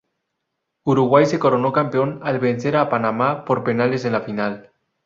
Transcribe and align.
Uruguay 0.83 1.27
se 1.27 1.37
coronó 1.37 1.73
campeón 1.73 2.21
al 2.23 2.39
vencer 2.39 2.75
a 2.75 2.89
Panamá 2.89 3.45
por 3.45 3.63
penales 3.63 4.03
en 4.03 4.13
la 4.13 4.21
final. 4.21 4.71